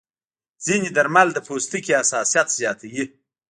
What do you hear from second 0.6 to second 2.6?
ځینې درمل د پوستکي حساسیت